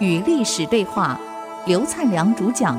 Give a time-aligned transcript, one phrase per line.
[0.00, 1.20] 与历史对话，
[1.66, 2.76] 刘灿良主讲。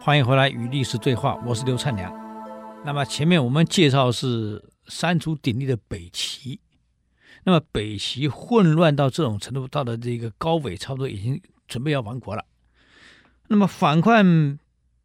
[0.00, 2.14] 欢迎回来与历史对话，我是刘灿良。
[2.84, 6.60] 那么前面我们介绍是三足鼎立的北齐，
[7.42, 12.44] 那么北齐混乱到这种程度，到了这个高纬，差不多已经准备要亡国了。
[13.48, 14.58] 那么反观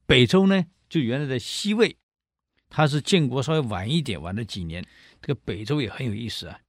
[0.05, 1.97] 北周呢，就原来的西魏，
[2.69, 4.85] 它是建国稍微晚一点，晚了几年。
[5.21, 6.59] 这个北周也很有意思啊，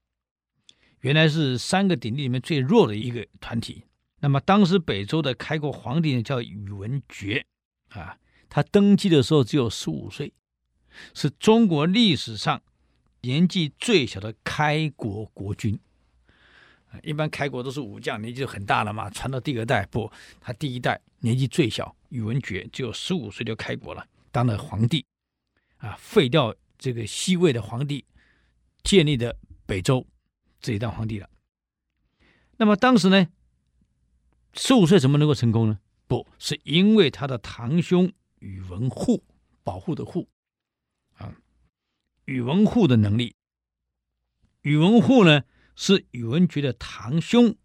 [1.00, 3.84] 原来是三个鼎立里面最弱的一个团体。
[4.20, 7.44] 那么当时北周的开国皇帝呢，叫宇文觉
[7.88, 8.18] 啊。
[8.48, 10.34] 他登基的时候只有十五岁，
[11.14, 12.62] 是中国历史上
[13.22, 15.80] 年纪最小的开国国君。
[17.02, 19.08] 一般开国都是武将，年纪就很大了嘛。
[19.10, 20.10] 传到第二代不，
[20.40, 25.04] 他第一代年纪最小，宇文觉只有十五岁就开国了，当了皇帝，
[25.78, 28.04] 啊，废掉这个西魏的皇帝，
[28.82, 30.06] 建立的北周，
[30.60, 31.28] 自己当皇帝了。
[32.56, 33.28] 那么当时呢，
[34.54, 35.78] 十五岁怎么能够成功呢？
[36.06, 38.12] 不是因为他的堂兄。
[38.42, 39.22] 宇文护
[39.62, 40.28] 保护的护
[41.14, 41.32] 啊，
[42.24, 43.36] 宇文护的能力。
[44.62, 47.56] 宇文护呢是宇文觉的堂兄，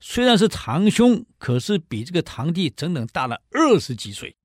[0.00, 4.36] 虽然是堂兄，可是比这个堂弟整整大了二十几岁，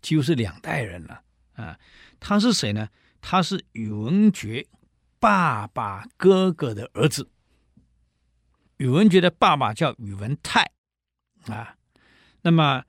[0.00, 1.22] 几乎是两代人了
[1.54, 1.78] 啊。
[2.18, 2.88] 他是谁呢？
[3.20, 4.66] 他是宇文觉
[5.18, 7.30] 爸爸哥哥的儿子。
[8.78, 10.70] 宇文觉的爸爸叫宇文泰
[11.46, 11.76] 啊，
[12.42, 12.84] 那么。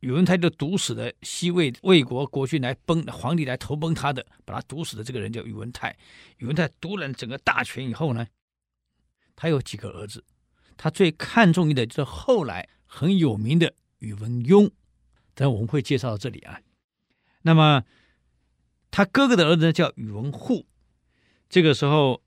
[0.00, 5.98] 宇文泰就毒死了西魏魏国国君来崩皇帝来投奔他的，把他毒死的这个人叫宇文泰。
[6.36, 8.24] 宇文泰独揽整个大权以后呢，
[9.40, 10.24] 他有几个儿子，
[10.76, 14.72] 他最看重的就是后来很有名的宇文邕。
[15.32, 16.58] 等我们会介绍到这里啊。
[17.42, 17.84] 那么
[18.90, 20.66] 他哥哥的儿子叫宇文护。
[21.48, 22.20] 这个时候，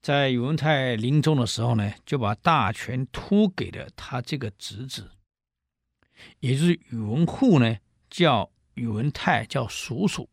[0.00, 5.10] 在宇文泰临终的时候呢，就把大权托给了他这个侄子。
[6.38, 7.78] 也就是宇文护呢，
[8.08, 10.30] 叫宇文泰叫叔叔。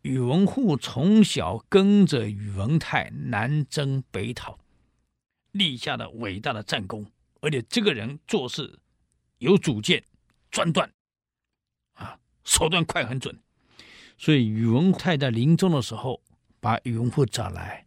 [0.00, 4.58] 宇文护从小跟着宇文泰南征北讨，
[5.52, 7.06] 立下了伟大的战功。
[7.40, 8.78] 而且这个人做事
[9.38, 10.04] 有主见、
[10.50, 10.92] 专断，
[11.94, 13.38] 啊，手段快很准。
[14.18, 16.20] 所以宇文泰在临终的时候，
[16.60, 17.86] 把宇文护找来，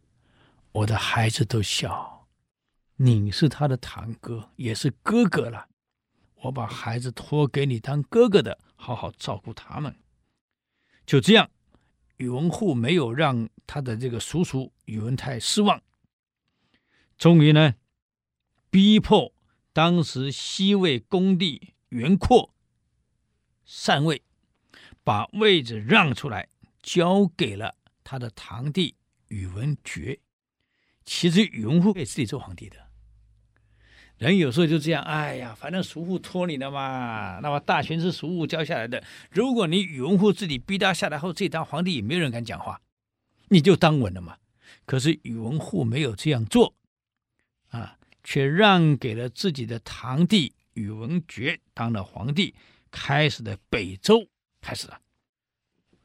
[0.72, 2.28] 我的孩子都小，
[2.96, 5.68] 你是他的堂哥，也是哥哥了。
[6.42, 9.96] 我把孩子托给你当哥哥的，好好照顾他们。
[11.06, 11.48] 就这样，
[12.18, 15.80] 宇文护没有让他的这个叔叔宇文泰失望。
[17.18, 17.76] 终于呢，
[18.70, 19.34] 逼迫
[19.72, 22.54] 当时西魏恭帝元阔
[23.66, 24.22] 禅位，
[25.04, 26.50] 把位置让出来，
[26.82, 28.96] 交给了他的堂弟
[29.30, 30.20] 宇文觉。
[31.06, 32.78] 其实宇文护可以自己做皇帝的。
[34.18, 39.04] 人有时候就这样，哎呀，反正叔父托你了嘛，那么大权是叔父交下来的。
[39.32, 42.82] 如果你宇文护自己逼他下来后，自己当皇帝，也没有人敢讲话，
[43.50, 44.38] 你就当稳了嘛。
[44.86, 46.76] 可是宇文护没有这样做，
[47.74, 52.54] 啊，却让给了自己的堂弟宇文觉当了皇帝，
[52.92, 54.28] 开始的北周
[54.62, 55.00] 开始了。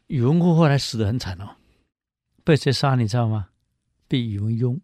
[0.06, 1.56] 宇文护后来死得很惨哦，
[2.42, 3.50] 被谁杀你知道吗？
[4.08, 4.80] 被宇文邕。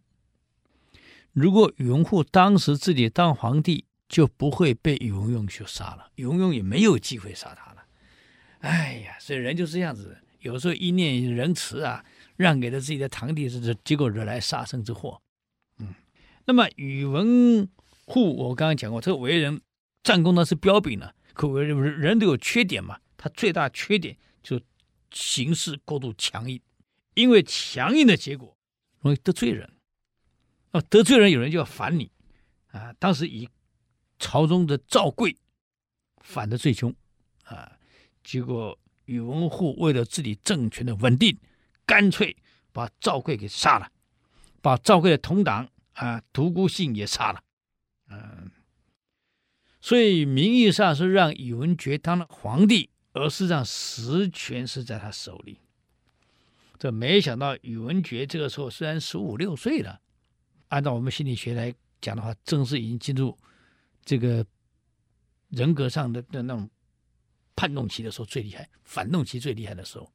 [1.32, 7.86] 如果宇文护当时自己当皇帝，就不会被宇文邕去杀了，宇文邕也没有机会杀他了。
[8.58, 12.04] 哎呀，所以人就是这样子，有时候一念仁慈啊，
[12.36, 15.18] 让给了自己的堂弟，是结果惹来杀身之祸。
[16.46, 17.68] 那么宇文
[18.04, 19.60] 护，我刚刚讲过，这个为人
[20.02, 24.60] 战功呢是彪炳呢，可为人人都有缺点嘛，他最大缺点就
[25.10, 26.60] 行事过度强硬，
[27.14, 28.56] 因为强硬的结果
[29.00, 29.70] 容易得罪人。
[30.70, 32.10] 啊得罪人，有人就要反你，
[32.72, 32.92] 啊！
[32.98, 33.48] 当时以
[34.18, 35.36] 朝中的赵贵
[36.20, 36.92] 反的最凶，
[37.44, 37.78] 啊！
[38.24, 41.38] 结果宇文护为了自己政权的稳定，
[41.86, 42.36] 干脆
[42.72, 43.88] 把赵贵给杀了，
[44.60, 47.42] 把赵贵的同党啊独孤信也杀了，
[48.10, 48.50] 嗯、
[49.80, 55.58] 所以名义上是让宇文觉当了皇帝，而实际上实权是在他手里。
[56.78, 60.00] 这没想到宇文觉这个时候虽然十五六岁了。
[60.68, 63.38] 按照我们心理学来讲的话，正是已经进入
[64.04, 64.44] 这个
[65.50, 66.68] 人格上的的那种
[67.54, 70.10] 叛动期的时候最厉害，反动期最厉害的时候，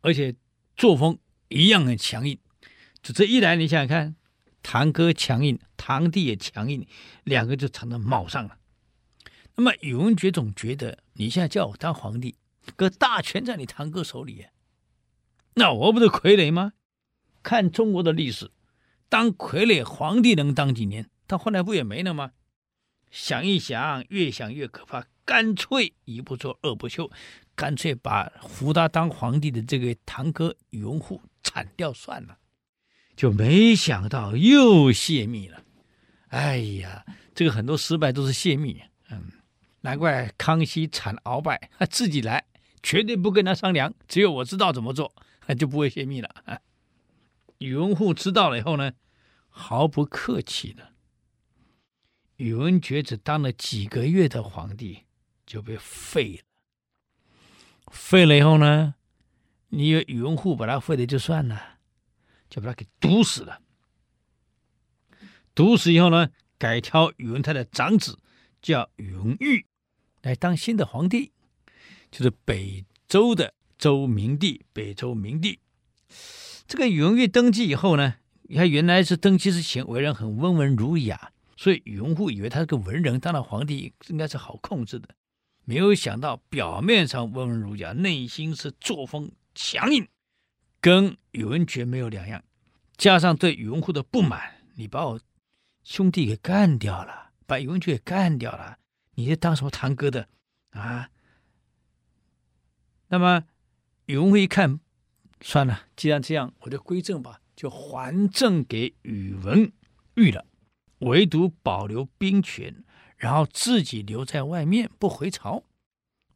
[0.00, 0.34] 而且
[0.76, 1.16] 作风
[1.48, 2.36] 一样很强硬。
[3.00, 4.16] 就这一来，你想想看，
[4.62, 6.86] 堂哥强硬，堂弟也强硬，
[7.24, 8.58] 两个就成了卯上了。
[9.56, 12.36] 那么宇文觉总觉得你现在叫我当皇帝，
[12.76, 14.46] 可大权在你堂哥手里，
[15.54, 16.72] 那我不是傀儡吗？
[17.42, 18.50] 看中国的历史，
[19.08, 21.08] 当傀儡皇帝能当几年？
[21.26, 22.32] 他后来不也没了吗？
[23.10, 27.10] 想一想，越想越可怕，干脆一不做二不休，
[27.54, 32.38] 干脆把扶他当皇帝的这个堂哥宇文护铲掉算了。
[33.16, 35.62] 就没想到又泄密了。
[36.28, 37.04] 哎呀，
[37.34, 38.80] 这个很多失败都是泄密。
[39.10, 39.30] 嗯，
[39.80, 42.44] 难怪康熙惨鳌拜，他自己来，
[42.82, 45.12] 绝对不跟他商量，只有我知道怎么做，
[45.58, 46.30] 就不会泄密了。
[47.58, 48.92] 宇文护知道了以后呢，
[49.48, 50.92] 毫不客气的。
[52.36, 55.04] 宇文觉只当了几个月的皇帝，
[55.44, 56.42] 就被废了。
[57.90, 58.94] 废了以后呢，
[59.68, 61.79] 你以为宇文护把他废了就算了，
[62.50, 63.62] 就把他给毒死了。
[65.54, 68.18] 毒死以后呢，改挑宇文泰的长子
[68.60, 69.64] 叫宇文毓
[70.20, 71.32] 来当新的皇帝，
[72.10, 74.66] 就是北周的周明帝。
[74.72, 75.60] 北周明帝，
[76.66, 78.16] 这个宇文毓登基以后呢，
[78.54, 81.32] 他原来是登基之前为人很温文儒雅。
[81.56, 85.10] 所以宇文护以为他是个文人，当了皇帝应该是好控制的，
[85.66, 90.08] 没有想到表面上温文儒雅，内心是作风强硬，
[90.80, 92.42] 跟宇文觉没有两样。
[92.96, 95.20] 加上对宇文护的不满，你把我
[95.82, 98.78] 兄弟给干掉了，把宇文觉给干掉了，
[99.14, 100.28] 你是当什么堂哥的
[100.70, 101.10] 啊？
[103.08, 103.44] 那么
[104.06, 104.80] 宇文护一看，
[105.40, 109.72] 算了，既然这样，我就归正吧，就还政给宇文
[110.14, 110.46] 毓了。
[110.98, 112.84] 唯独保留兵权，
[113.16, 115.64] 然后自己留在外面不回朝。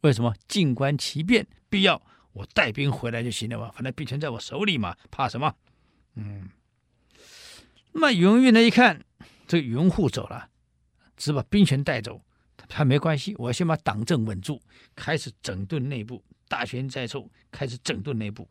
[0.00, 0.35] 为什么？
[0.49, 2.00] 静观其变，必要
[2.34, 3.70] 我带兵回来就行了嘛。
[3.72, 5.54] 反正兵权在我手里嘛，怕什么？
[6.16, 6.50] 嗯。
[7.92, 8.62] 那么宇文毓呢？
[8.62, 9.02] 一看
[9.46, 10.50] 这个宇文护走了，
[11.16, 12.20] 只把兵权带走，
[12.69, 13.34] 他没关系。
[13.38, 14.60] 我先把党政稳住，
[14.94, 16.22] 开始整顿内部。
[16.46, 18.48] 大权在手，开始整顿内部。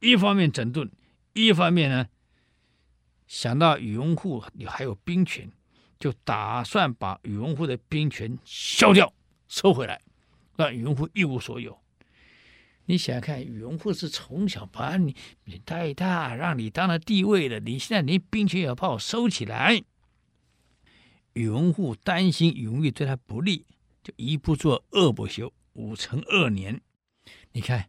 [0.00, 0.90] 一方面整顿，
[1.34, 2.08] 一方面呢？
[3.26, 5.52] 想到宇文护还有兵权，
[6.00, 9.12] 就打算把宇文护的兵权消掉、
[9.46, 10.00] 收回来，
[10.56, 11.78] 让宇文护一无所有。
[12.90, 15.14] 你想想看，宇文护是从小把你
[15.44, 19.80] 你带大，让你当了帝位的，你现在连兵权也要把我收起来。
[21.34, 23.64] 宇文护担心宇文毓对他不利，
[24.02, 26.80] 就一不做二不休，武成二年。
[27.52, 27.88] 你看，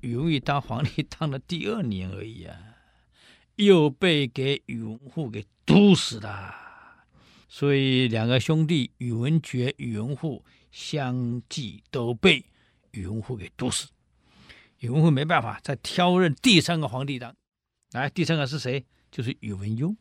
[0.00, 2.58] 宇文毓当皇帝 当了第二年而已啊。
[3.54, 6.52] 又被给宇文护给毒死了，
[7.48, 12.44] 所以两个兄弟宇文觉、宇文护相继都被
[12.90, 13.86] 宇文护给毒死。
[14.84, 17.34] 宇文护没办法，再挑任第三个皇帝当。
[17.92, 18.84] 来，第三个是谁？
[19.10, 19.96] 就是宇文邕。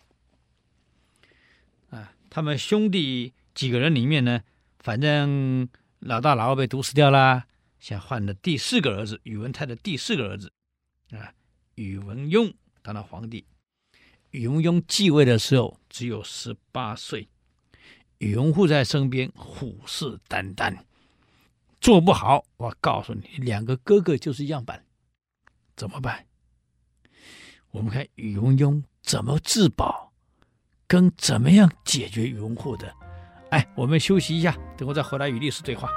[1.89, 4.41] 啊，他们兄弟几个人里面呢，
[4.79, 5.69] 反正
[5.99, 7.45] 老大老二被毒死掉了，
[7.79, 10.51] 现在换了第四个儿子，宇文泰的第四个儿子
[11.11, 11.33] 啊，
[11.75, 12.53] 宇文邕。
[12.81, 13.45] 当了皇帝，
[14.31, 17.29] 宇文邕继位的时候只有十八岁，
[18.17, 20.79] 宇文护在身边虎视眈眈，
[21.83, 24.85] 做不好，我告诉你，两个哥哥就是样板，
[25.75, 26.25] 怎么办？
[27.71, 30.13] 我们看宇文邕怎么自保，
[30.87, 32.95] 跟怎么样解决宇文护的。
[33.51, 35.89] 哎，我们休息一下，等我再回来与历史对话。